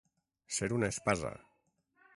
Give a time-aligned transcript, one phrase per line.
[0.57, 1.33] Ser una espasa.